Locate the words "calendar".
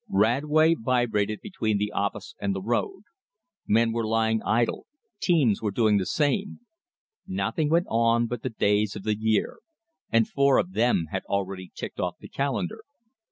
12.29-12.81